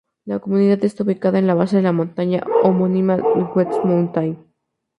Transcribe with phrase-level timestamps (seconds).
[0.25, 3.17] La comunidad está ubicada en la base de la montaña homónima,
[3.53, 4.39] West Mountain.